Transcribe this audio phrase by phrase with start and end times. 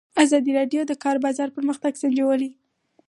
[0.23, 2.49] ازادي راډیو د د کار بازار پرمختګ سنجولی.